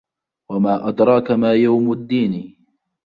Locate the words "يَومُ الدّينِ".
1.53-2.57